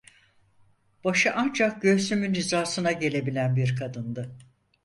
Başı 1.03 1.33
ancak 1.33 1.81
göğsümün 1.81 2.33
hizasına 2.33 2.91
gelebilen 2.91 3.55
bir 3.55 3.75
kadındı. 3.75 4.35